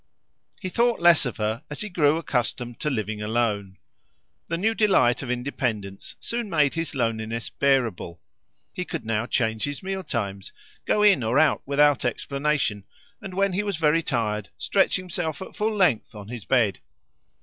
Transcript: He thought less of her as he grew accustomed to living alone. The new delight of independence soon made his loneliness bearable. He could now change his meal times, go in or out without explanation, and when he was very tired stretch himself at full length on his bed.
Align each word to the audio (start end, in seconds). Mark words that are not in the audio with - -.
He 0.59 0.67
thought 0.69 0.99
less 0.99 1.27
of 1.27 1.37
her 1.37 1.63
as 1.69 1.81
he 1.81 1.87
grew 1.89 2.17
accustomed 2.17 2.79
to 2.79 2.89
living 2.89 3.21
alone. 3.21 3.77
The 4.47 4.57
new 4.57 4.73
delight 4.73 5.21
of 5.21 5.29
independence 5.29 6.15
soon 6.19 6.49
made 6.49 6.73
his 6.73 6.95
loneliness 6.95 7.51
bearable. 7.51 8.19
He 8.73 8.83
could 8.83 9.05
now 9.05 9.27
change 9.27 9.65
his 9.65 9.83
meal 9.83 10.01
times, 10.01 10.51
go 10.85 11.03
in 11.03 11.21
or 11.21 11.37
out 11.37 11.61
without 11.67 12.03
explanation, 12.03 12.83
and 13.21 13.35
when 13.35 13.53
he 13.53 13.61
was 13.61 13.77
very 13.77 14.01
tired 14.01 14.49
stretch 14.57 14.95
himself 14.95 15.39
at 15.39 15.55
full 15.55 15.75
length 15.75 16.15
on 16.15 16.29
his 16.29 16.45
bed. 16.45 16.79